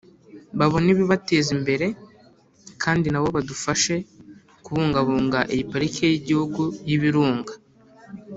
[0.57, 1.85] babone ibibateza imbere
[2.83, 3.95] kandi nabo badufashe
[4.63, 7.53] kubungabunga iyi Pariki y’Igihugu y’Ibirunga